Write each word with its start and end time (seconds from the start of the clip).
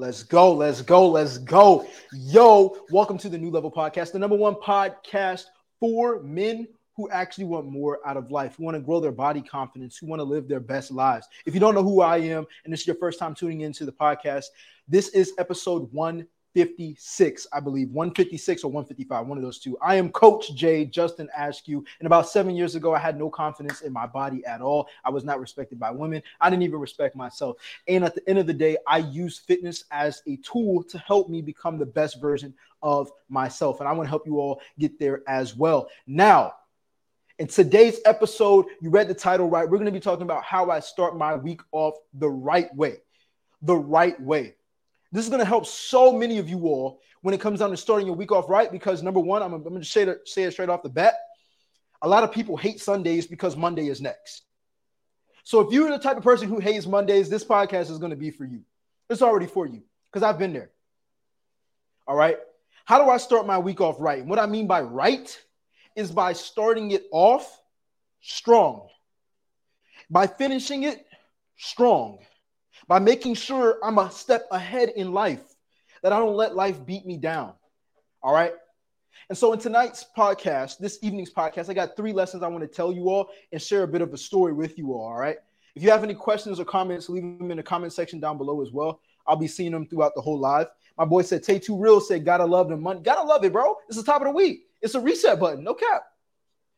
Let's 0.00 0.22
go, 0.22 0.52
let's 0.52 0.80
go, 0.80 1.08
let's 1.08 1.38
go. 1.38 1.84
Yo, 2.12 2.76
welcome 2.92 3.18
to 3.18 3.28
the 3.28 3.36
New 3.36 3.50
Level 3.50 3.68
Podcast, 3.68 4.12
the 4.12 4.18
number 4.20 4.36
one 4.36 4.54
podcast 4.54 5.46
for 5.80 6.22
men 6.22 6.68
who 6.96 7.10
actually 7.10 7.46
want 7.46 7.66
more 7.66 7.98
out 8.06 8.16
of 8.16 8.30
life, 8.30 8.54
who 8.54 8.62
want 8.62 8.76
to 8.76 8.80
grow 8.80 9.00
their 9.00 9.10
body 9.10 9.42
confidence, 9.42 9.98
who 9.98 10.06
want 10.06 10.20
to 10.20 10.24
live 10.24 10.46
their 10.46 10.60
best 10.60 10.92
lives. 10.92 11.26
If 11.46 11.54
you 11.54 11.58
don't 11.58 11.74
know 11.74 11.82
who 11.82 12.00
I 12.00 12.18
am 12.18 12.46
and 12.62 12.72
this 12.72 12.82
is 12.82 12.86
your 12.86 12.94
first 12.94 13.18
time 13.18 13.34
tuning 13.34 13.62
into 13.62 13.84
the 13.84 13.90
podcast, 13.90 14.44
this 14.86 15.08
is 15.08 15.32
episode 15.36 15.92
one 15.92 16.28
156, 16.58 17.46
I 17.52 17.60
believe, 17.60 17.90
156 17.90 18.64
or 18.64 18.68
155, 18.68 19.26
one 19.26 19.38
of 19.38 19.44
those 19.44 19.58
two. 19.58 19.78
I 19.80 19.94
am 19.94 20.10
Coach 20.10 20.54
J, 20.54 20.84
Justin 20.84 21.28
Askew. 21.36 21.84
And 22.00 22.06
about 22.06 22.28
seven 22.28 22.56
years 22.56 22.74
ago, 22.74 22.94
I 22.94 22.98
had 22.98 23.16
no 23.16 23.30
confidence 23.30 23.82
in 23.82 23.92
my 23.92 24.06
body 24.06 24.44
at 24.44 24.60
all. 24.60 24.88
I 25.04 25.10
was 25.10 25.24
not 25.24 25.40
respected 25.40 25.78
by 25.78 25.92
women. 25.92 26.22
I 26.40 26.50
didn't 26.50 26.64
even 26.64 26.80
respect 26.80 27.14
myself. 27.14 27.56
And 27.86 28.04
at 28.04 28.14
the 28.14 28.28
end 28.28 28.40
of 28.40 28.46
the 28.46 28.54
day, 28.54 28.76
I 28.86 28.98
use 28.98 29.38
fitness 29.38 29.84
as 29.92 30.22
a 30.26 30.36
tool 30.36 30.82
to 30.84 30.98
help 30.98 31.28
me 31.28 31.42
become 31.42 31.78
the 31.78 31.86
best 31.86 32.20
version 32.20 32.52
of 32.82 33.10
myself. 33.28 33.78
And 33.80 33.88
I 33.88 33.92
want 33.92 34.06
to 34.06 34.10
help 34.10 34.26
you 34.26 34.40
all 34.40 34.60
get 34.78 34.98
there 34.98 35.22
as 35.28 35.56
well. 35.56 35.88
Now, 36.06 36.54
in 37.38 37.46
today's 37.46 38.00
episode, 38.04 38.66
you 38.80 38.90
read 38.90 39.06
the 39.06 39.14
title 39.14 39.48
right. 39.48 39.68
We're 39.68 39.78
going 39.78 39.86
to 39.86 39.92
be 39.92 40.00
talking 40.00 40.24
about 40.24 40.42
how 40.42 40.70
I 40.70 40.80
start 40.80 41.16
my 41.16 41.36
week 41.36 41.60
off 41.70 41.94
the 42.14 42.28
right 42.28 42.74
way. 42.74 42.96
The 43.62 43.76
right 43.76 44.20
way. 44.20 44.56
This 45.12 45.24
is 45.24 45.30
going 45.30 45.40
to 45.40 45.46
help 45.46 45.66
so 45.66 46.12
many 46.12 46.38
of 46.38 46.48
you 46.48 46.66
all 46.66 47.00
when 47.22 47.34
it 47.34 47.40
comes 47.40 47.60
down 47.60 47.70
to 47.70 47.76
starting 47.76 48.06
your 48.06 48.16
week 48.16 48.32
off 48.32 48.48
right. 48.48 48.70
Because 48.70 49.02
number 49.02 49.20
one, 49.20 49.42
I'm, 49.42 49.54
I'm 49.54 49.62
going 49.62 49.80
to 49.80 49.84
say, 49.84 50.04
that, 50.04 50.28
say 50.28 50.44
it 50.44 50.52
straight 50.52 50.68
off 50.68 50.82
the 50.82 50.88
bat. 50.88 51.14
A 52.02 52.08
lot 52.08 52.22
of 52.22 52.32
people 52.32 52.56
hate 52.56 52.80
Sundays 52.80 53.26
because 53.26 53.56
Monday 53.56 53.88
is 53.88 54.00
next. 54.00 54.42
So 55.44 55.60
if 55.60 55.72
you're 55.72 55.90
the 55.90 55.98
type 55.98 56.16
of 56.16 56.22
person 56.22 56.48
who 56.48 56.60
hates 56.60 56.86
Mondays, 56.86 57.30
this 57.30 57.44
podcast 57.44 57.90
is 57.90 57.98
going 57.98 58.10
to 58.10 58.16
be 58.16 58.30
for 58.30 58.44
you. 58.44 58.60
It's 59.08 59.22
already 59.22 59.46
for 59.46 59.66
you 59.66 59.82
because 60.12 60.22
I've 60.22 60.38
been 60.38 60.52
there. 60.52 60.70
All 62.06 62.16
right. 62.16 62.36
How 62.84 63.02
do 63.02 63.10
I 63.10 63.16
start 63.16 63.46
my 63.46 63.58
week 63.58 63.80
off 63.80 63.96
right? 63.98 64.20
And 64.20 64.28
what 64.28 64.38
I 64.38 64.46
mean 64.46 64.66
by 64.66 64.82
right 64.82 65.38
is 65.96 66.10
by 66.10 66.34
starting 66.34 66.90
it 66.90 67.04
off 67.10 67.60
strong, 68.20 68.88
by 70.10 70.26
finishing 70.26 70.84
it 70.84 71.04
strong 71.56 72.18
by 72.88 72.98
making 72.98 73.34
sure 73.34 73.78
I'm 73.82 73.98
a 73.98 74.10
step 74.10 74.48
ahead 74.50 74.88
in 74.96 75.12
life, 75.12 75.42
that 76.02 76.12
I 76.12 76.18
don't 76.18 76.34
let 76.34 76.56
life 76.56 76.84
beat 76.84 77.06
me 77.06 77.18
down. 77.18 77.52
All 78.22 78.32
right. 78.32 78.52
And 79.28 79.36
so, 79.36 79.52
in 79.52 79.58
tonight's 79.58 80.06
podcast, 80.16 80.78
this 80.78 80.98
evening's 81.02 81.32
podcast, 81.32 81.68
I 81.68 81.74
got 81.74 81.96
three 81.96 82.12
lessons 82.12 82.42
I 82.42 82.48
want 82.48 82.62
to 82.62 82.68
tell 82.68 82.92
you 82.92 83.10
all 83.10 83.28
and 83.52 83.60
share 83.60 83.82
a 83.82 83.88
bit 83.88 84.00
of 84.00 84.12
a 84.14 84.16
story 84.16 84.54
with 84.54 84.78
you 84.78 84.94
all. 84.94 85.06
All 85.06 85.18
right. 85.18 85.36
If 85.76 85.82
you 85.82 85.90
have 85.90 86.02
any 86.02 86.14
questions 86.14 86.58
or 86.58 86.64
comments, 86.64 87.08
leave 87.08 87.22
them 87.22 87.50
in 87.50 87.58
the 87.58 87.62
comment 87.62 87.92
section 87.92 88.20
down 88.20 88.38
below 88.38 88.62
as 88.62 88.72
well. 88.72 89.00
I'll 89.26 89.36
be 89.36 89.46
seeing 89.46 89.72
them 89.72 89.86
throughout 89.86 90.14
the 90.14 90.22
whole 90.22 90.38
live. 90.38 90.68
My 90.96 91.04
boy 91.04 91.22
said, 91.22 91.42
Tay 91.42 91.58
Too 91.58 91.78
Real 91.78 92.00
said, 92.00 92.24
Gotta 92.24 92.46
love 92.46 92.68
the 92.68 92.76
money. 92.76 93.00
Gotta 93.00 93.26
love 93.26 93.44
it, 93.44 93.52
bro. 93.52 93.76
It's 93.88 93.98
the 93.98 94.02
top 94.02 94.22
of 94.22 94.28
the 94.28 94.32
week. 94.32 94.62
It's 94.80 94.94
a 94.94 95.00
reset 95.00 95.38
button. 95.38 95.62
No 95.62 95.74
cap. 95.74 96.04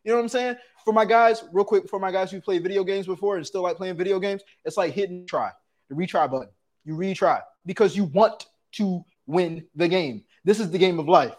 You 0.03 0.11
know 0.11 0.17
what 0.17 0.23
I'm 0.23 0.29
saying? 0.29 0.57
For 0.85 0.93
my 0.93 1.05
guys, 1.05 1.45
real 1.53 1.65
quick, 1.65 1.89
for 1.89 2.01
my 2.01 2.11
guys 2.11 2.31
who 2.31 2.41
played 2.41 2.63
video 2.63 2.83
games 2.83 3.07
before 3.07 3.37
and 3.37 3.47
still 3.47 3.63
like 3.63 3.77
playing 3.77 3.97
video 3.97 4.19
games, 4.19 4.43
it's 4.65 4.77
like 4.77 4.93
hit 4.93 5.11
and 5.11 5.29
try 5.29 5.51
the 5.91 5.97
retry 5.97 6.31
button. 6.31 6.49
You 6.85 6.95
retry 6.95 7.43
because 7.67 7.95
you 7.95 8.05
want 8.05 8.47
to 8.73 9.05
win 9.27 9.67
the 9.75 9.89
game. 9.89 10.25
This 10.45 10.61
is 10.61 10.71
the 10.71 10.79
game 10.79 10.99
of 10.99 11.09
life. 11.09 11.37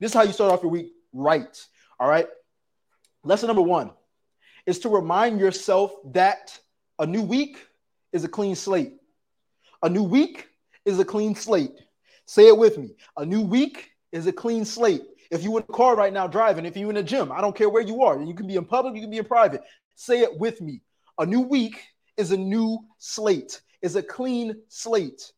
This 0.00 0.10
is 0.10 0.14
how 0.14 0.22
you 0.22 0.32
start 0.32 0.52
off 0.52 0.62
your 0.62 0.70
week 0.70 0.92
right. 1.14 1.66
All 1.98 2.08
right. 2.08 2.26
Lesson 3.24 3.46
number 3.46 3.62
one 3.62 3.92
is 4.66 4.80
to 4.80 4.88
remind 4.88 5.40
yourself 5.40 5.92
that 6.12 6.58
a 6.98 7.06
new 7.06 7.22
week 7.22 7.56
is 8.12 8.24
a 8.24 8.28
clean 8.28 8.54
slate. 8.54 8.94
A 9.82 9.88
new 9.88 10.02
week 10.02 10.48
is 10.84 10.98
a 10.98 11.04
clean 11.04 11.34
slate. 11.34 11.80
Say 12.26 12.48
it 12.48 12.56
with 12.56 12.76
me. 12.78 12.90
A 13.16 13.24
new 13.24 13.40
week 13.40 13.90
is 14.10 14.26
a 14.26 14.32
clean 14.32 14.64
slate. 14.64 15.02
If 15.30 15.42
you're 15.42 15.58
in 15.58 15.64
a 15.68 15.72
car 15.72 15.96
right 15.96 16.12
now 16.12 16.26
driving, 16.26 16.66
if 16.66 16.76
you're 16.76 16.90
in 16.90 16.98
a 16.98 17.02
gym, 17.02 17.32
I 17.32 17.40
don't 17.40 17.56
care 17.56 17.70
where 17.70 17.82
you 17.82 18.02
are. 18.02 18.20
You 18.20 18.34
can 18.34 18.46
be 18.46 18.56
in 18.56 18.64
public, 18.64 18.94
you 18.94 19.00
can 19.00 19.10
be 19.10 19.18
in 19.18 19.24
private. 19.24 19.62
Say 19.94 20.20
it 20.20 20.38
with 20.38 20.60
me. 20.60 20.82
A 21.18 21.24
new 21.24 21.40
week 21.40 21.80
is 22.16 22.32
a 22.32 22.36
new 22.36 22.78
slate 22.98 23.60
is 23.82 23.96
a 23.96 24.02
clean 24.02 24.56
slate. 24.68 25.32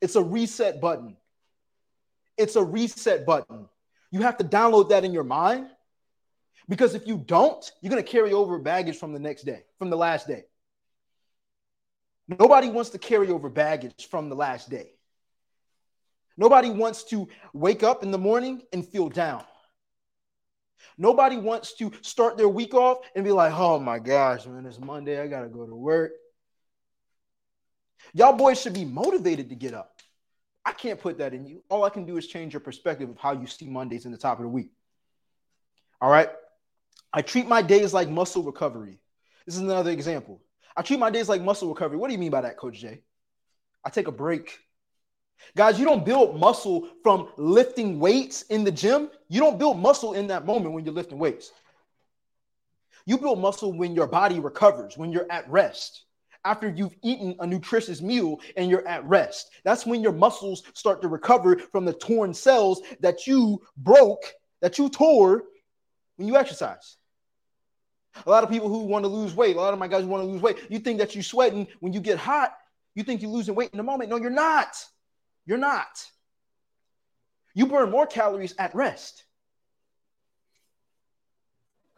It's 0.00 0.16
a 0.16 0.22
reset 0.22 0.80
button. 0.80 1.16
It's 2.36 2.56
a 2.56 2.62
reset 2.62 3.24
button. 3.24 3.68
You 4.10 4.20
have 4.22 4.36
to 4.38 4.44
download 4.44 4.90
that 4.90 5.04
in 5.04 5.12
your 5.12 5.24
mind 5.24 5.68
because 6.68 6.94
if 6.94 7.06
you 7.06 7.16
don't, 7.16 7.70
you're 7.80 7.90
going 7.90 8.02
to 8.02 8.08
carry 8.08 8.32
over 8.32 8.58
baggage 8.58 8.98
from 8.98 9.12
the 9.12 9.18
next 9.18 9.42
day, 9.42 9.62
from 9.78 9.90
the 9.90 9.96
last 9.96 10.28
day. 10.28 10.44
Nobody 12.28 12.68
wants 12.68 12.90
to 12.90 12.98
carry 12.98 13.30
over 13.30 13.48
baggage 13.48 14.08
from 14.08 14.28
the 14.28 14.36
last 14.36 14.68
day. 14.68 14.90
Nobody 16.36 16.70
wants 16.70 17.04
to 17.04 17.28
wake 17.52 17.82
up 17.82 18.02
in 18.02 18.10
the 18.10 18.18
morning 18.18 18.62
and 18.72 18.86
feel 18.86 19.08
down. 19.08 19.44
Nobody 20.98 21.36
wants 21.36 21.74
to 21.74 21.92
start 22.02 22.36
their 22.36 22.48
week 22.48 22.74
off 22.74 22.98
and 23.14 23.24
be 23.24 23.32
like, 23.32 23.52
oh 23.54 23.78
my 23.78 23.98
gosh, 23.98 24.46
man, 24.46 24.66
it's 24.66 24.78
Monday. 24.78 25.20
I 25.20 25.26
got 25.28 25.42
to 25.42 25.48
go 25.48 25.66
to 25.66 25.74
work. 25.74 26.12
Y'all 28.14 28.32
boys 28.32 28.60
should 28.60 28.74
be 28.74 28.84
motivated 28.84 29.48
to 29.50 29.54
get 29.54 29.74
up. 29.74 30.00
I 30.64 30.72
can't 30.72 31.00
put 31.00 31.18
that 31.18 31.32
in 31.32 31.46
you. 31.46 31.62
All 31.68 31.84
I 31.84 31.90
can 31.90 32.04
do 32.04 32.16
is 32.16 32.26
change 32.26 32.52
your 32.52 32.60
perspective 32.60 33.08
of 33.08 33.16
how 33.18 33.32
you 33.32 33.46
see 33.46 33.66
Mondays 33.66 34.04
in 34.04 34.10
the 34.10 34.18
top 34.18 34.38
of 34.38 34.42
the 34.42 34.48
week. 34.48 34.72
All 36.00 36.10
right. 36.10 36.28
I 37.12 37.22
treat 37.22 37.46
my 37.46 37.62
days 37.62 37.94
like 37.94 38.08
muscle 38.08 38.42
recovery. 38.42 38.98
This 39.46 39.54
is 39.54 39.60
another 39.60 39.90
example. 39.90 40.40
I 40.76 40.82
treat 40.82 40.98
my 40.98 41.10
days 41.10 41.28
like 41.28 41.40
muscle 41.40 41.68
recovery. 41.68 41.98
What 41.98 42.08
do 42.08 42.14
you 42.14 42.18
mean 42.18 42.32
by 42.32 42.40
that, 42.40 42.56
Coach 42.56 42.80
Jay? 42.80 43.00
I 43.84 43.90
take 43.90 44.08
a 44.08 44.12
break. 44.12 44.58
Guys, 45.54 45.78
you 45.78 45.84
don't 45.84 46.04
build 46.04 46.40
muscle 46.40 46.88
from 47.02 47.28
lifting 47.36 48.00
weights 48.00 48.42
in 48.42 48.64
the 48.64 48.72
gym. 48.72 49.10
You 49.28 49.40
don't 49.40 49.58
build 49.58 49.78
muscle 49.78 50.14
in 50.14 50.26
that 50.28 50.46
moment 50.46 50.74
when 50.74 50.84
you're 50.84 50.94
lifting 50.94 51.18
weights. 51.18 51.52
You 53.04 53.18
build 53.18 53.38
muscle 53.38 53.72
when 53.72 53.94
your 53.94 54.08
body 54.08 54.40
recovers, 54.40 54.98
when 54.98 55.12
you're 55.12 55.30
at 55.30 55.48
rest 55.48 56.05
after 56.46 56.68
you've 56.68 56.94
eaten 57.02 57.34
a 57.40 57.46
nutritious 57.46 58.00
meal 58.00 58.40
and 58.56 58.70
you're 58.70 58.86
at 58.86 59.04
rest. 59.04 59.50
That's 59.64 59.84
when 59.84 60.00
your 60.00 60.12
muscles 60.12 60.62
start 60.74 61.02
to 61.02 61.08
recover 61.08 61.58
from 61.58 61.84
the 61.84 61.92
torn 61.92 62.32
cells 62.32 62.80
that 63.00 63.26
you 63.26 63.60
broke, 63.76 64.22
that 64.60 64.78
you 64.78 64.88
tore 64.88 65.42
when 66.16 66.28
you 66.28 66.36
exercise. 66.36 66.96
A 68.24 68.30
lot 68.30 68.44
of 68.44 68.48
people 68.48 68.68
who 68.68 68.84
want 68.84 69.04
to 69.04 69.08
lose 69.08 69.34
weight, 69.34 69.56
a 69.56 69.60
lot 69.60 69.74
of 69.74 69.78
my 69.78 69.88
guys 69.88 70.02
who 70.02 70.08
want 70.08 70.22
to 70.22 70.30
lose 70.30 70.40
weight, 70.40 70.58
you 70.70 70.78
think 70.78 70.98
that 70.98 71.14
you're 71.14 71.24
sweating 71.24 71.66
when 71.80 71.92
you 71.92 72.00
get 72.00 72.16
hot. 72.16 72.56
You 72.94 73.02
think 73.02 73.20
you're 73.20 73.30
losing 73.30 73.54
weight 73.54 73.70
in 73.72 73.76
the 73.76 73.82
moment. 73.82 74.08
No, 74.08 74.16
you're 74.16 74.30
not. 74.30 74.82
You're 75.44 75.58
not. 75.58 76.06
You 77.54 77.66
burn 77.66 77.90
more 77.90 78.06
calories 78.06 78.54
at 78.58 78.74
rest. 78.74 79.24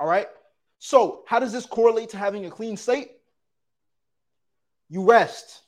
All 0.01 0.09
right. 0.09 0.27
So, 0.81 1.25
how 1.27 1.39
does 1.39 1.53
this 1.53 1.67
correlate 1.67 2.11
to 2.11 2.17
having 2.17 2.47
a 2.47 2.51
clean 2.51 2.77
slate? 2.77 3.18
You 4.89 5.05
rest. 5.09 5.63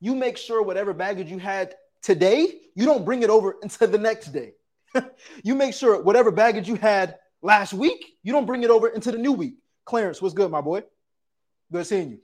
You 0.00 0.14
make 0.14 0.36
sure 0.36 0.62
whatever 0.62 0.92
baggage 0.92 1.30
you 1.30 1.38
had 1.38 1.74
today, 2.02 2.60
you 2.74 2.86
don't 2.86 3.04
bring 3.04 3.22
it 3.22 3.30
over 3.30 3.56
into 3.62 3.86
the 3.86 3.98
next 3.98 4.28
day. 4.28 4.52
you 5.44 5.54
make 5.54 5.74
sure 5.74 6.02
whatever 6.02 6.30
baggage 6.30 6.68
you 6.68 6.74
had 6.74 7.16
last 7.42 7.72
week, 7.72 8.04
you 8.22 8.32
don't 8.32 8.46
bring 8.46 8.62
it 8.62 8.70
over 8.70 8.88
into 8.88 9.12
the 9.12 9.18
new 9.18 9.32
week. 9.32 9.54
Clarence, 9.84 10.20
what's 10.20 10.34
good, 10.34 10.50
my 10.50 10.60
boy? 10.60 10.82
Good 11.72 11.86
seeing 11.86 12.10
you. 12.10 12.18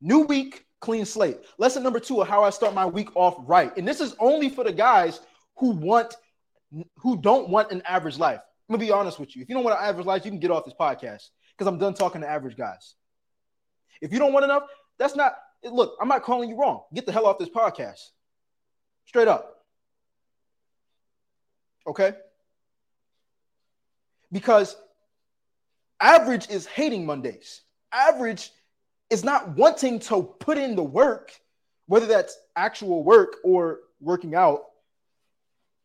New 0.00 0.20
week, 0.20 0.64
clean 0.80 1.04
slate. 1.04 1.38
Lesson 1.58 1.82
number 1.82 2.00
two 2.00 2.20
of 2.20 2.28
how 2.28 2.44
I 2.44 2.50
start 2.50 2.74
my 2.74 2.84
week 2.84 3.08
off 3.16 3.36
right. 3.46 3.74
And 3.76 3.88
this 3.88 4.00
is 4.00 4.14
only 4.18 4.50
for 4.50 4.64
the 4.64 4.72
guys 4.72 5.20
who 5.56 5.70
want, 5.70 6.14
who 6.98 7.16
don't 7.16 7.48
want 7.48 7.72
an 7.72 7.82
average 7.86 8.18
life. 8.18 8.40
I'm 8.68 8.74
gonna 8.74 8.84
be 8.84 8.92
honest 8.92 9.18
with 9.18 9.34
you. 9.34 9.42
If 9.42 9.48
you 9.48 9.54
don't 9.54 9.64
want 9.64 9.78
an 9.78 9.84
average 9.86 10.06
life, 10.06 10.24
you 10.24 10.30
can 10.30 10.40
get 10.40 10.50
off 10.50 10.64
this 10.64 10.74
podcast 10.78 11.28
because 11.56 11.66
I'm 11.66 11.78
done 11.78 11.94
talking 11.94 12.20
to 12.20 12.28
average 12.28 12.56
guys. 12.56 12.94
If 14.00 14.12
you 14.12 14.18
don't 14.18 14.32
want 14.32 14.44
enough, 14.44 14.64
that's 14.98 15.16
not 15.16 15.34
look, 15.72 15.96
I'm 16.00 16.08
not 16.08 16.22
calling 16.22 16.48
you 16.48 16.56
wrong. 16.56 16.82
Get 16.92 17.06
the 17.06 17.12
hell 17.12 17.26
off 17.26 17.38
this 17.38 17.48
podcast. 17.48 18.00
Straight 19.06 19.28
up. 19.28 19.64
Okay? 21.86 22.12
Because 24.32 24.76
average 26.00 26.48
is 26.50 26.66
hating 26.66 27.06
Mondays. 27.06 27.62
Average 27.92 28.50
is 29.10 29.22
not 29.22 29.50
wanting 29.50 30.00
to 30.00 30.22
put 30.22 30.58
in 30.58 30.76
the 30.76 30.82
work, 30.82 31.32
whether 31.86 32.06
that's 32.06 32.36
actual 32.56 33.04
work 33.04 33.36
or 33.44 33.80
working 34.00 34.34
out. 34.34 34.64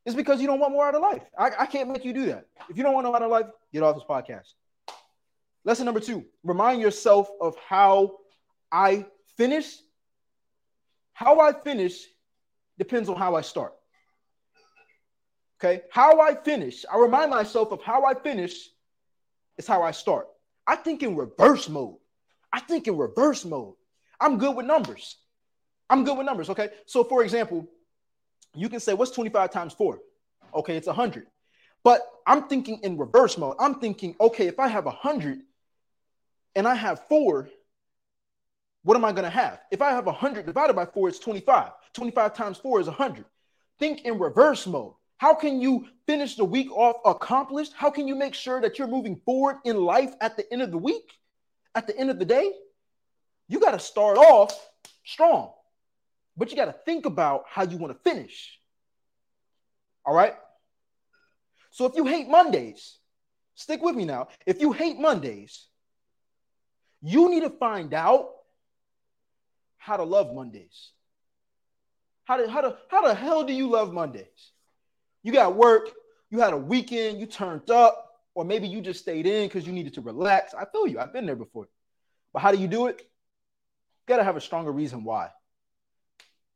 It's 0.05 0.15
because 0.15 0.41
you 0.41 0.47
don't 0.47 0.59
want 0.59 0.73
more 0.73 0.87
out 0.87 0.95
of 0.95 1.01
life. 1.01 1.21
I, 1.37 1.51
I 1.59 1.65
can't 1.65 1.89
make 1.89 2.05
you 2.05 2.13
do 2.13 2.27
that. 2.27 2.47
If 2.69 2.77
you 2.77 2.83
don't 2.83 2.93
want 2.93 3.05
more 3.05 3.15
out 3.15 3.21
of 3.21 3.29
life, 3.29 3.45
get 3.71 3.83
off 3.83 3.95
this 3.95 4.05
podcast. 4.09 4.53
Lesson 5.65 5.85
number 5.85 5.99
two 5.99 6.25
remind 6.43 6.81
yourself 6.81 7.29
of 7.41 7.55
how 7.57 8.17
I 8.71 9.05
finish. 9.37 9.77
How 11.13 11.39
I 11.39 11.53
finish 11.53 12.05
depends 12.77 13.09
on 13.09 13.17
how 13.17 13.35
I 13.35 13.41
start. 13.41 13.73
Okay, 15.59 15.81
how 15.91 16.21
I 16.21 16.35
finish, 16.35 16.85
I 16.91 16.97
remind 16.97 17.31
myself 17.31 17.73
of 17.73 17.81
how 17.83 18.05
I 18.05 18.13
finish 18.13 18.69
is 19.57 19.67
how 19.67 19.83
I 19.83 19.91
start. 19.91 20.27
I 20.65 20.77
think 20.77 21.03
in 21.03 21.17
reverse 21.17 21.67
mode. 21.67 21.97
I 22.53 22.61
think 22.61 22.87
in 22.87 22.97
reverse 22.97 23.43
mode. 23.43 23.75
I'm 24.21 24.37
good 24.37 24.55
with 24.55 24.65
numbers. 24.65 25.17
I'm 25.89 26.05
good 26.05 26.17
with 26.17 26.25
numbers. 26.25 26.49
Okay. 26.49 26.69
So, 26.85 27.03
for 27.03 27.23
example, 27.23 27.67
you 28.55 28.69
can 28.69 28.79
say, 28.79 28.93
what's 28.93 29.11
25 29.11 29.51
times 29.51 29.73
four? 29.73 29.99
Okay, 30.53 30.77
it's 30.77 30.87
100. 30.87 31.27
But 31.83 32.07
I'm 32.25 32.47
thinking 32.47 32.79
in 32.83 32.97
reverse 32.97 33.37
mode. 33.37 33.55
I'm 33.59 33.75
thinking, 33.75 34.15
okay, 34.21 34.47
if 34.47 34.59
I 34.59 34.67
have 34.67 34.85
100 34.85 35.41
and 36.59 36.67
I 36.67 36.75
have 36.75 37.07
four, 37.07 37.47
what 38.83 38.97
am 38.97 39.05
I 39.05 39.13
going 39.13 39.23
to 39.23 39.29
have? 39.29 39.61
If 39.71 39.81
I 39.81 39.91
have 39.91 40.05
100 40.07 40.45
divided 40.45 40.75
by 40.75 40.85
four, 40.85 41.07
it's 41.07 41.17
25. 41.17 41.71
25 41.93 42.33
times 42.35 42.57
four 42.57 42.81
is 42.81 42.87
100. 42.87 43.23
Think 43.79 44.01
in 44.01 44.19
reverse 44.19 44.67
mode. 44.67 44.91
How 45.19 45.33
can 45.33 45.61
you 45.61 45.87
finish 46.05 46.35
the 46.35 46.43
week 46.43 46.69
off 46.71 46.97
accomplished? 47.05 47.71
How 47.77 47.89
can 47.89 48.09
you 48.09 48.15
make 48.15 48.33
sure 48.33 48.59
that 48.59 48.77
you're 48.77 48.89
moving 48.89 49.21
forward 49.25 49.59
in 49.63 49.77
life 49.77 50.13
at 50.19 50.35
the 50.35 50.51
end 50.51 50.61
of 50.61 50.69
the 50.69 50.77
week? 50.77 51.13
At 51.75 51.87
the 51.87 51.97
end 51.97 52.09
of 52.09 52.19
the 52.19 52.25
day? 52.25 52.51
You 53.47 53.61
got 53.61 53.71
to 53.71 53.79
start 53.79 54.17
off 54.17 54.53
strong, 55.05 55.53
but 56.35 56.51
you 56.51 56.57
got 56.57 56.65
to 56.65 56.75
think 56.83 57.05
about 57.05 57.45
how 57.47 57.63
you 57.63 57.77
want 57.77 57.93
to 57.93 58.09
finish. 58.09 58.59
All 60.05 60.13
right. 60.13 60.35
So 61.71 61.85
if 61.85 61.95
you 61.95 62.05
hate 62.05 62.27
Mondays, 62.27 62.97
stick 63.55 63.81
with 63.81 63.95
me 63.95 64.03
now. 64.03 64.27
If 64.45 64.59
you 64.59 64.73
hate 64.73 64.99
Mondays, 64.99 65.69
you 67.01 67.29
need 67.29 67.41
to 67.41 67.49
find 67.49 67.93
out 67.93 68.29
how 69.77 69.97
to 69.97 70.03
love 70.03 70.33
Mondays. 70.33 70.91
How, 72.25 72.37
do, 72.37 72.47
how, 72.47 72.61
do, 72.61 72.73
how 72.89 73.07
the 73.07 73.15
hell 73.15 73.43
do 73.43 73.53
you 73.53 73.69
love 73.69 73.93
Mondays? 73.93 74.51
You 75.23 75.31
got 75.31 75.55
work, 75.55 75.89
you 76.29 76.39
had 76.39 76.53
a 76.53 76.57
weekend, 76.57 77.19
you 77.19 77.25
turned 77.25 77.71
up, 77.71 78.05
or 78.35 78.45
maybe 78.45 78.67
you 78.67 78.81
just 78.81 79.01
stayed 79.01 79.25
in 79.25 79.47
because 79.47 79.65
you 79.65 79.73
needed 79.73 79.95
to 79.95 80.01
relax. 80.01 80.53
I 80.53 80.65
feel 80.65 80.87
you. 80.87 80.99
I've 80.99 81.11
been 81.11 81.25
there 81.25 81.35
before. 81.35 81.67
But 82.31 82.41
how 82.41 82.51
do 82.51 82.59
you 82.59 82.67
do 82.67 82.87
it? 82.87 82.99
You 82.99 84.05
got 84.07 84.17
to 84.17 84.23
have 84.23 84.35
a 84.37 84.41
stronger 84.41 84.71
reason 84.71 85.03
why. 85.03 85.29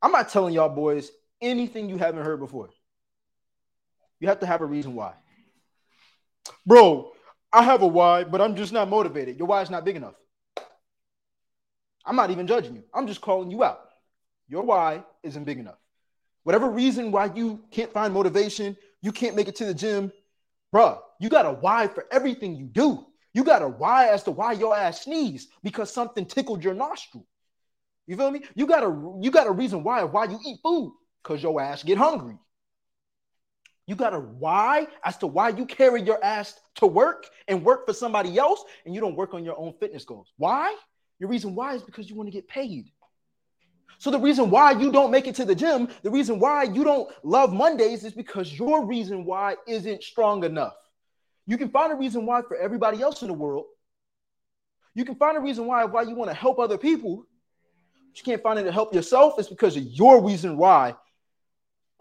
I'm 0.02 0.12
not 0.12 0.30
telling 0.30 0.54
y'all 0.54 0.70
boys 0.70 1.10
anything 1.42 1.90
you 1.90 1.98
haven't 1.98 2.24
heard 2.24 2.40
before. 2.40 2.70
You 4.20 4.28
have 4.28 4.42
to 4.42 4.46
have 4.46 4.62
a 4.62 4.66
reason 4.66 4.96
why. 4.96 5.14
Bro, 6.66 7.12
I 7.52 7.64
have 7.64 7.82
a 7.82 7.88
why, 7.88 8.24
but 8.24 8.42
I'm 8.42 8.56
just 8.56 8.74
not 8.74 8.90
motivated. 8.90 9.38
Your 9.38 9.48
why 9.48 9.62
is 9.62 9.70
not 9.70 9.86
big 9.86 9.96
enough. 9.96 10.16
I'm 12.06 12.16
not 12.16 12.32
even 12.32 12.48
judging 12.48 12.76
you. 12.76 12.84
I'm 12.94 13.08
just 13.08 13.22
calling 13.22 13.52
you 13.52 13.64
out. 13.64 13.90
Your 14.48 14.64
why 14.64 15.04
isn't 15.24 15.46
big 15.46 15.60
enough. 15.60 15.78
Whatever 16.44 16.70
reason 16.70 17.12
why 17.12 17.32
you 17.34 17.64
can't 17.72 17.94
find 17.94 18.14
motivation, 18.14 18.76
you 19.02 19.12
can't 19.12 19.36
make 19.36 19.48
it 19.48 19.56
to 19.58 19.66
the 19.66 19.74
gym, 19.74 20.12
bruh, 20.74 21.00
you 21.20 21.30
got 21.30 21.46
a 21.46 21.52
why 21.52 21.88
for 21.88 22.06
everything 22.12 22.56
you 22.56 22.66
do. 22.66 23.06
You 23.34 23.44
got 23.44 23.62
a 23.62 23.68
why 23.68 24.10
as 24.10 24.24
to 24.24 24.32
why 24.32 24.52
your 24.54 24.76
ass 24.76 25.04
sneezed 25.04 25.50
because 25.64 25.92
something 25.92 26.26
tickled 26.26 26.64
your 26.64 26.74
nostril. 26.74 27.26
You 28.06 28.18
feel 28.18 28.32
me? 28.32 28.42
You 28.56 28.68
got 28.68 28.84
a 28.84 29.18
you 29.22 29.32
got 29.32 29.48
a 29.48 29.52
reason 29.52 29.84
why 29.84 30.04
why 30.04 30.26
you 30.26 30.40
eat 30.46 30.60
food 30.62 30.94
because 31.24 31.42
your 31.42 31.60
ass 31.62 31.84
get 31.84 31.98
hungry. 31.98 32.38
You 33.88 33.96
got 33.96 34.14
a 34.14 34.20
why 34.20 34.88
as 35.04 35.18
to 35.18 35.28
why 35.28 35.50
you 35.50 35.66
carry 35.66 36.02
your 36.02 36.24
ass 36.24 36.60
to 36.76 36.86
work 36.86 37.28
and 37.48 37.64
work 37.64 37.86
for 37.86 37.94
somebody 37.94 38.38
else 38.38 38.64
and 38.86 38.94
you 38.94 39.02
don't 39.02 39.16
work 39.16 39.34
on 39.34 39.44
your 39.44 39.58
own 39.58 39.74
fitness 39.80 40.06
goals. 40.06 40.32
Why? 40.38 40.76
Your 41.24 41.30
reason 41.30 41.56
why 41.56 41.74
is 41.74 41.82
because 41.82 42.10
you 42.10 42.18
want 42.18 42.28
to 42.28 42.34
get 42.34 42.50
paid. 42.50 42.92
So 43.98 44.12
the 44.12 44.20
reason 44.20 44.50
why 44.50 44.72
you 44.72 44.92
don't 44.92 45.10
make 45.10 45.26
it 45.26 45.36
to 45.36 45.46
the 45.46 45.56
gym, 45.56 45.88
the 46.02 46.12
reason 46.12 46.38
why 46.38 46.64
you 46.64 46.84
don't 46.84 47.10
love 47.24 47.54
Mondays 47.54 48.04
is 48.04 48.12
because 48.12 48.52
your 48.52 48.86
reason 48.86 49.24
why 49.24 49.56
isn't 49.66 50.04
strong 50.04 50.44
enough. 50.44 50.76
You 51.48 51.58
can 51.58 51.70
find 51.70 51.94
a 51.94 51.96
reason 51.96 52.26
why 52.26 52.42
for 52.42 52.58
everybody 52.58 53.02
else 53.02 53.22
in 53.22 53.30
the 53.30 53.34
world. 53.34 53.68
You 54.96 55.06
can 55.06 55.16
find 55.16 55.38
a 55.38 55.40
reason 55.40 55.66
why 55.66 55.86
why 55.86 56.02
you 56.02 56.14
want 56.14 56.30
to 56.30 56.36
help 56.36 56.60
other 56.60 56.78
people. 56.78 57.26
But 58.10 58.18
you 58.18 58.26
can't 58.26 58.44
find 58.44 58.60
it 58.60 58.64
to 58.64 58.74
help 58.74 58.94
yourself. 58.94 59.36
It's 59.38 59.48
because 59.48 59.78
of 59.78 59.84
your 59.84 60.22
reason 60.22 60.58
why 60.58 60.94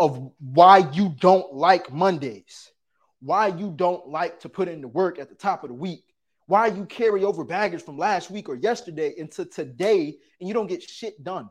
of 0.00 0.32
why 0.40 0.78
you 0.78 1.14
don't 1.20 1.54
like 1.54 1.92
Mondays, 1.92 2.72
why 3.20 3.46
you 3.46 3.70
don't 3.70 4.08
like 4.08 4.40
to 4.40 4.48
put 4.48 4.66
in 4.66 4.80
the 4.80 4.88
work 4.88 5.20
at 5.20 5.28
the 5.28 5.36
top 5.36 5.62
of 5.62 5.68
the 5.68 5.74
week, 5.74 6.11
why 6.46 6.66
you 6.66 6.84
carry 6.84 7.24
over 7.24 7.44
baggage 7.44 7.82
from 7.82 7.98
last 7.98 8.30
week 8.30 8.48
or 8.48 8.54
yesterday 8.54 9.14
into 9.16 9.44
today 9.44 10.16
and 10.40 10.48
you 10.48 10.54
don't 10.54 10.66
get 10.66 10.82
shit 10.82 11.22
done. 11.22 11.48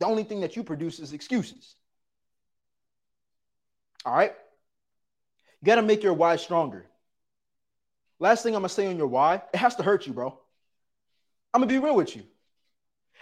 The 0.00 0.06
only 0.06 0.24
thing 0.24 0.40
that 0.40 0.56
you 0.56 0.64
produce 0.64 0.98
is 0.98 1.12
excuses. 1.12 1.76
All 4.04 4.14
right. 4.14 4.32
You 5.60 5.66
got 5.66 5.76
to 5.76 5.82
make 5.82 6.02
your 6.02 6.12
why 6.12 6.36
stronger. 6.36 6.86
Last 8.18 8.42
thing 8.42 8.54
I'm 8.54 8.62
going 8.62 8.68
to 8.68 8.74
say 8.74 8.86
on 8.86 8.96
your 8.96 9.06
why, 9.06 9.42
it 9.52 9.56
has 9.56 9.76
to 9.76 9.82
hurt 9.82 10.06
you, 10.06 10.12
bro. 10.12 10.38
I'm 11.52 11.60
going 11.60 11.68
to 11.68 11.74
be 11.74 11.84
real 11.84 11.96
with 11.96 12.14
you. 12.16 12.24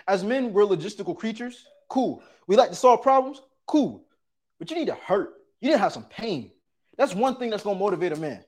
As 0.08 0.24
men, 0.24 0.52
we're 0.52 0.64
logistical 0.64 1.16
creatures. 1.16 1.64
Cool. 1.88 2.22
We 2.46 2.56
like 2.56 2.70
to 2.70 2.74
solve 2.74 3.02
problems. 3.02 3.40
Cool. 3.66 4.04
But 4.58 4.70
you 4.70 4.76
need 4.76 4.86
to 4.86 4.94
hurt. 4.94 5.34
You 5.60 5.68
need 5.68 5.74
to 5.74 5.78
have 5.78 5.92
some 5.92 6.04
pain. 6.04 6.50
That's 6.96 7.14
one 7.14 7.36
thing 7.36 7.50
that's 7.50 7.62
going 7.62 7.76
to 7.76 7.80
motivate 7.80 8.12
a 8.12 8.16
man. 8.16 8.44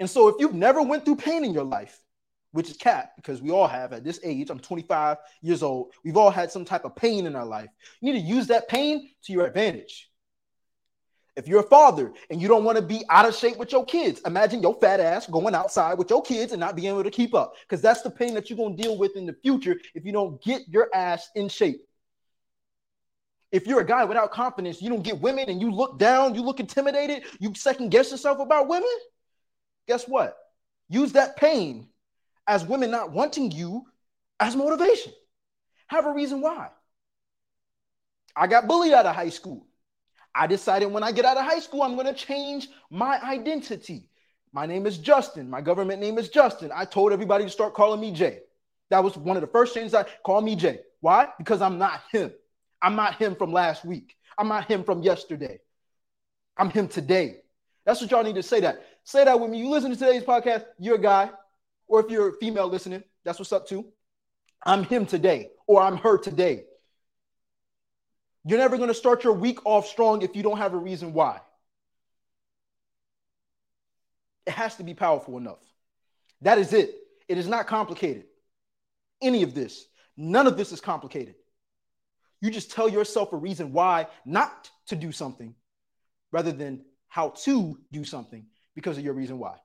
And 0.00 0.10
so 0.10 0.28
if 0.28 0.36
you've 0.38 0.54
never 0.54 0.82
went 0.82 1.04
through 1.04 1.16
pain 1.16 1.44
in 1.44 1.52
your 1.52 1.64
life, 1.64 2.02
which 2.52 2.70
is 2.70 2.76
cat 2.76 3.12
because 3.16 3.40
we 3.40 3.50
all 3.50 3.66
have 3.66 3.92
at 3.92 4.04
this 4.04 4.20
age. 4.24 4.50
I'm 4.50 4.58
25 4.58 5.18
years 5.42 5.62
old. 5.62 5.92
We've 6.04 6.16
all 6.16 6.30
had 6.30 6.50
some 6.50 6.64
type 6.64 6.84
of 6.84 6.96
pain 6.96 7.26
in 7.26 7.36
our 7.36 7.46
life. 7.46 7.70
You 8.00 8.12
need 8.12 8.20
to 8.20 8.26
use 8.26 8.48
that 8.48 8.68
pain 8.68 9.10
to 9.24 9.32
your 9.32 9.46
advantage. 9.46 10.10
If 11.36 11.46
you're 11.46 11.60
a 11.60 11.68
father 11.68 12.12
and 12.28 12.42
you 12.42 12.48
don't 12.48 12.64
want 12.64 12.76
to 12.76 12.82
be 12.82 13.04
out 13.08 13.26
of 13.26 13.36
shape 13.36 13.56
with 13.56 13.70
your 13.70 13.84
kids, 13.84 14.20
imagine 14.26 14.62
your 14.62 14.74
fat 14.80 14.98
ass 14.98 15.26
going 15.26 15.54
outside 15.54 15.96
with 15.96 16.10
your 16.10 16.22
kids 16.22 16.52
and 16.52 16.60
not 16.60 16.74
being 16.74 16.88
able 16.88 17.04
to 17.04 17.10
keep 17.10 17.34
up 17.34 17.54
because 17.62 17.80
that's 17.80 18.02
the 18.02 18.10
pain 18.10 18.34
that 18.34 18.50
you're 18.50 18.56
going 18.56 18.76
to 18.76 18.82
deal 18.82 18.98
with 18.98 19.16
in 19.16 19.26
the 19.26 19.36
future 19.42 19.76
if 19.94 20.04
you 20.04 20.12
don't 20.12 20.42
get 20.42 20.62
your 20.68 20.88
ass 20.92 21.30
in 21.36 21.48
shape. 21.48 21.82
If 23.52 23.66
you're 23.66 23.80
a 23.80 23.86
guy 23.86 24.04
without 24.04 24.32
confidence, 24.32 24.82
you 24.82 24.90
don't 24.90 25.02
get 25.02 25.20
women 25.20 25.48
and 25.48 25.60
you 25.60 25.70
look 25.70 25.98
down, 25.98 26.34
you 26.34 26.42
look 26.42 26.60
intimidated, 26.60 27.24
you 27.38 27.54
second 27.54 27.90
guess 27.90 28.10
yourself 28.10 28.38
about 28.38 28.68
women, 28.68 28.88
guess 29.90 30.06
what? 30.06 30.36
Use 30.88 31.12
that 31.12 31.36
pain 31.36 31.88
as 32.46 32.64
women 32.64 32.92
not 32.92 33.10
wanting 33.10 33.50
you 33.50 33.86
as 34.38 34.54
motivation. 34.54 35.12
Have 35.88 36.06
a 36.06 36.12
reason 36.12 36.40
why. 36.40 36.68
I 38.36 38.46
got 38.46 38.68
bullied 38.68 38.92
out 38.92 39.06
of 39.06 39.16
high 39.16 39.30
school. 39.30 39.66
I 40.32 40.46
decided 40.46 40.92
when 40.92 41.02
I 41.02 41.10
get 41.10 41.24
out 41.24 41.38
of 41.38 41.44
high 41.44 41.58
school, 41.58 41.82
I'm 41.82 41.96
going 41.96 42.06
to 42.06 42.14
change 42.14 42.68
my 42.88 43.20
identity. 43.20 44.08
My 44.52 44.64
name 44.64 44.86
is 44.86 44.96
Justin. 44.96 45.50
My 45.50 45.60
government 45.60 46.00
name 46.00 46.18
is 46.18 46.28
Justin. 46.28 46.70
I 46.72 46.84
told 46.84 47.12
everybody 47.12 47.42
to 47.42 47.50
start 47.50 47.74
calling 47.74 48.00
me 48.00 48.12
Jay. 48.12 48.42
That 48.90 49.02
was 49.02 49.16
one 49.16 49.36
of 49.36 49.40
the 49.40 49.48
first 49.48 49.74
changes 49.74 49.92
I 49.92 50.04
call 50.24 50.40
me 50.40 50.54
Jay. 50.54 50.78
Why? 51.00 51.30
Because 51.36 51.60
I'm 51.60 51.78
not 51.78 52.02
him. 52.12 52.30
I'm 52.80 52.94
not 52.94 53.16
him 53.16 53.34
from 53.34 53.52
last 53.52 53.84
week. 53.84 54.14
I'm 54.38 54.46
not 54.46 54.66
him 54.70 54.84
from 54.84 55.02
yesterday. 55.02 55.58
I'm 56.56 56.70
him 56.70 56.86
today. 56.86 57.40
That's 57.84 58.00
what 58.00 58.12
y'all 58.12 58.22
need 58.22 58.36
to 58.36 58.42
say 58.44 58.60
that. 58.60 58.84
Say 59.10 59.24
that 59.24 59.40
with 59.40 59.50
me. 59.50 59.58
You 59.58 59.70
listen 59.70 59.90
to 59.90 59.96
today's 59.96 60.22
podcast, 60.22 60.66
you're 60.78 60.94
a 60.94 61.00
guy 61.00 61.30
or 61.88 61.98
if 61.98 62.12
you're 62.12 62.28
a 62.28 62.32
female 62.34 62.68
listening, 62.68 63.02
that's 63.24 63.40
what's 63.40 63.52
up 63.52 63.66
too. 63.66 63.86
I'm 64.64 64.84
him 64.84 65.04
today, 65.04 65.48
or 65.66 65.82
I'm 65.82 65.96
her 65.96 66.16
today. 66.16 66.62
You're 68.44 68.60
never 68.60 68.76
going 68.76 68.86
to 68.88 68.94
start 68.94 69.24
your 69.24 69.32
week 69.32 69.66
off 69.66 69.88
strong 69.88 70.22
if 70.22 70.36
you 70.36 70.44
don't 70.44 70.58
have 70.58 70.74
a 70.74 70.76
reason 70.76 71.12
why. 71.12 71.40
It 74.46 74.52
has 74.52 74.76
to 74.76 74.84
be 74.84 74.94
powerful 74.94 75.38
enough. 75.38 75.58
That 76.42 76.58
is 76.58 76.72
it. 76.72 76.94
It 77.28 77.36
is 77.36 77.48
not 77.48 77.66
complicated. 77.66 78.26
Any 79.20 79.42
of 79.42 79.54
this, 79.56 79.86
none 80.16 80.46
of 80.46 80.56
this 80.56 80.70
is 80.70 80.80
complicated. 80.80 81.34
You 82.40 82.52
just 82.52 82.70
tell 82.70 82.88
yourself 82.88 83.32
a 83.32 83.36
reason 83.36 83.72
why 83.72 84.06
not 84.24 84.70
to 84.86 84.94
do 84.94 85.10
something 85.10 85.56
rather 86.30 86.52
than 86.52 86.84
how 87.08 87.30
to 87.30 87.76
do 87.90 88.04
something 88.04 88.46
because 88.74 88.98
of 88.98 89.04
your 89.04 89.14
reason 89.14 89.38
why. 89.38 89.56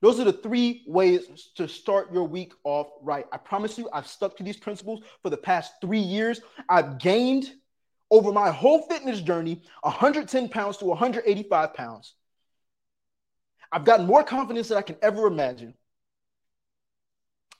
Those 0.00 0.20
are 0.20 0.24
the 0.24 0.32
three 0.32 0.84
ways 0.86 1.50
to 1.56 1.66
start 1.66 2.12
your 2.12 2.24
week 2.24 2.52
off 2.62 2.88
right. 3.00 3.26
I 3.32 3.38
promise 3.38 3.78
you, 3.78 3.88
I've 3.92 4.06
stuck 4.06 4.36
to 4.36 4.42
these 4.42 4.56
principles 4.56 5.02
for 5.22 5.30
the 5.30 5.36
past 5.36 5.72
three 5.80 6.00
years. 6.00 6.40
I've 6.68 6.98
gained 6.98 7.50
over 8.10 8.32
my 8.32 8.50
whole 8.50 8.82
fitness 8.82 9.20
journey 9.20 9.62
110 9.82 10.48
pounds 10.50 10.76
to 10.78 10.84
185 10.84 11.74
pounds. 11.74 12.14
I've 13.72 13.84
gotten 13.84 14.06
more 14.06 14.22
confidence 14.22 14.68
than 14.68 14.78
I 14.78 14.82
can 14.82 14.96
ever 15.02 15.26
imagine. 15.26 15.74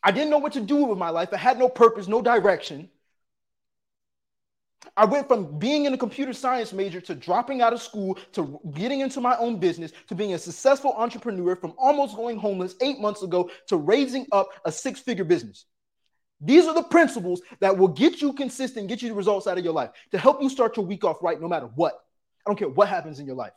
I 0.03 0.11
didn't 0.11 0.31
know 0.31 0.39
what 0.39 0.53
to 0.53 0.61
do 0.61 0.85
with 0.85 0.99
my 0.99 1.09
life. 1.09 1.31
I 1.33 1.39
had 1.39 1.59
no 1.59 1.69
purpose, 1.69 2.09
no 2.09 2.21
direction. 2.21 2.91
I 4.97 5.05
went 5.05 5.29
from 5.29 5.59
being 5.59 5.85
in 5.85 5.95
a 5.95 5.99
computer 5.99 6.33
science 6.33 6.73
major 6.73 7.01
to 7.03 7.15
dropping 7.15 7.63
out 7.63 7.73
of 7.73 7.83
school 7.83 8.19
to 8.33 8.61
getting 8.75 9.01
into 9.01 9.21
my 9.21 9.37
own 9.37 9.59
business 9.59 9.93
to 10.09 10.15
being 10.15 10.35
a 10.35 10.39
successful 10.39 10.93
entrepreneur 10.97 11.57
from 11.57 11.75
almost 11.79 12.17
going 12.17 12.39
homeless 12.39 12.75
eight 12.81 13.01
months 13.01 13.23
ago 13.23 13.51
to 13.69 13.77
raising 13.77 14.27
up 14.33 14.49
a 14.65 14.73
six 14.73 15.01
figure 15.01 15.25
business. 15.25 15.67
These 16.41 16.67
are 16.67 16.75
the 16.75 16.83
principles 16.83 17.41
that 17.61 17.77
will 17.77 17.89
get 17.89 18.21
you 18.21 18.33
consistent, 18.33 18.89
get 18.89 19.03
you 19.03 19.09
the 19.09 19.15
results 19.15 19.47
out 19.47 19.59
of 19.59 19.65
your 19.65 19.73
life 19.73 19.91
to 20.11 20.19
help 20.19 20.43
you 20.43 20.49
start 20.49 20.77
your 20.77 20.85
week 20.85 21.05
off 21.05 21.23
right 21.23 21.41
no 21.41 21.49
matter 21.49 21.71
what. 21.75 21.95
I 22.47 22.51
don't 22.51 22.59
care 22.59 22.69
what 22.69 22.89
happens 22.89 23.19
in 23.19 23.27
your 23.27 23.37
life. 23.37 23.53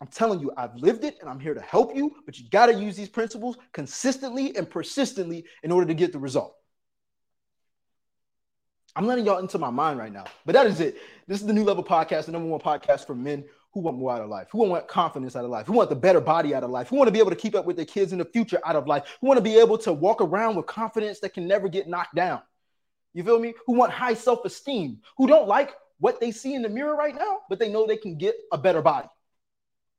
I'm 0.00 0.08
telling 0.08 0.40
you, 0.40 0.52
I've 0.56 0.74
lived 0.74 1.04
it 1.04 1.18
and 1.20 1.30
I'm 1.30 1.38
here 1.38 1.54
to 1.54 1.60
help 1.60 1.94
you, 1.94 2.16
but 2.26 2.38
you 2.38 2.48
got 2.50 2.66
to 2.66 2.74
use 2.74 2.96
these 2.96 3.08
principles 3.08 3.56
consistently 3.72 4.56
and 4.56 4.68
persistently 4.68 5.44
in 5.62 5.70
order 5.70 5.86
to 5.86 5.94
get 5.94 6.12
the 6.12 6.18
result. 6.18 6.56
I'm 8.94 9.06
letting 9.06 9.24
y'all 9.24 9.38
into 9.38 9.58
my 9.58 9.70
mind 9.70 9.98
right 9.98 10.12
now. 10.12 10.24
But 10.44 10.52
that 10.52 10.66
is 10.66 10.80
it. 10.80 10.96
This 11.26 11.40
is 11.40 11.46
the 11.46 11.52
New 11.52 11.64
Level 11.64 11.82
Podcast, 11.82 12.26
the 12.26 12.32
number 12.32 12.48
one 12.48 12.60
podcast 12.60 13.06
for 13.06 13.14
men 13.14 13.44
who 13.72 13.80
want 13.80 13.96
more 13.96 14.12
out 14.12 14.20
of 14.20 14.28
life, 14.28 14.48
who 14.52 14.58
want 14.58 14.86
confidence 14.86 15.34
out 15.34 15.44
of 15.44 15.50
life, 15.50 15.66
who 15.66 15.72
want 15.72 15.88
the 15.88 15.96
better 15.96 16.20
body 16.20 16.54
out 16.54 16.62
of 16.62 16.70
life, 16.70 16.88
who 16.88 16.96
want 16.96 17.08
to 17.08 17.12
be 17.12 17.18
able 17.18 17.30
to 17.30 17.36
keep 17.36 17.54
up 17.54 17.64
with 17.64 17.76
their 17.76 17.86
kids 17.86 18.12
in 18.12 18.18
the 18.18 18.24
future 18.24 18.60
out 18.66 18.76
of 18.76 18.86
life, 18.86 19.04
who 19.20 19.26
want 19.26 19.38
to 19.38 19.42
be 19.42 19.58
able 19.58 19.78
to 19.78 19.92
walk 19.94 20.20
around 20.20 20.56
with 20.56 20.66
confidence 20.66 21.20
that 21.20 21.32
can 21.32 21.48
never 21.48 21.68
get 21.68 21.88
knocked 21.88 22.14
down. 22.14 22.42
You 23.14 23.24
feel 23.24 23.38
me? 23.38 23.54
Who 23.66 23.72
want 23.74 23.92
high 23.92 24.14
self 24.14 24.44
esteem, 24.44 25.00
who 25.16 25.26
don't 25.26 25.48
like 25.48 25.72
what 25.98 26.20
they 26.20 26.30
see 26.30 26.54
in 26.54 26.60
the 26.60 26.68
mirror 26.68 26.94
right 26.94 27.14
now, 27.14 27.40
but 27.48 27.58
they 27.58 27.70
know 27.70 27.86
they 27.86 27.96
can 27.96 28.18
get 28.18 28.34
a 28.52 28.58
better 28.58 28.82
body. 28.82 29.08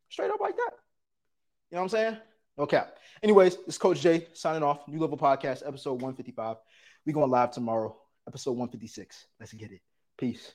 Straight 0.10 0.30
up 0.30 0.40
like 0.40 0.56
that. 0.56 0.72
You 1.72 1.78
know 1.78 1.80
what 1.80 1.84
I'm 1.84 1.90
saying? 1.90 2.18
Okay. 2.60 2.84
Anyways, 3.24 3.58
this 3.66 3.80
Coach 3.80 4.02
Jay 4.02 4.28
signing 4.34 4.62
off. 4.62 4.88
New 4.88 5.00
Level 5.00 5.18
Podcast, 5.18 5.66
episode 5.66 5.94
155. 5.94 6.58
we 7.06 7.14
going 7.14 7.32
live 7.32 7.52
tomorrow, 7.52 7.98
episode 8.28 8.52
156. 8.52 9.28
Let's 9.40 9.54
get 9.54 9.72
it. 9.72 9.82
Peace. 10.18 10.54